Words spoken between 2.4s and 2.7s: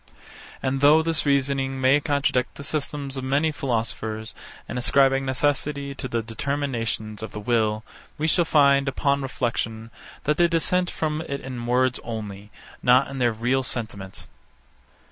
the